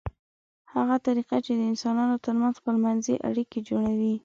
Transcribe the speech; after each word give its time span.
هغه 0.73 0.95
طریقه 1.07 1.37
چې 1.45 1.51
د 1.55 1.61
انسانانو 1.71 2.15
ترمنځ 2.25 2.53
خپلمنځي 2.61 3.15
اړیکې 3.29 3.59
جوړوي 3.69 4.15